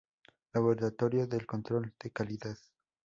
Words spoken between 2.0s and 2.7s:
de Calidad.